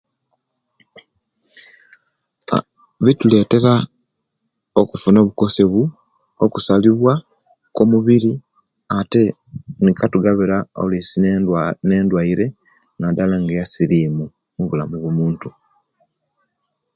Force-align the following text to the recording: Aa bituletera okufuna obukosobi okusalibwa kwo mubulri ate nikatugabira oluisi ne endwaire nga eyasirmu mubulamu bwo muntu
Aa 2.55 2.65
bituletera 3.03 3.73
okufuna 4.81 5.17
obukosobi 5.19 5.83
okusalibwa 6.45 7.13
kwo 7.73 7.83
mubulri 7.89 8.31
ate 8.97 9.23
nikatugabira 9.83 10.57
oluisi 10.81 11.15
ne 11.89 11.91
endwaire 12.01 12.45
nga 12.99 13.23
eyasirmu 13.53 14.25
mubulamu 14.55 14.95
bwo 14.99 15.11
muntu 15.17 15.47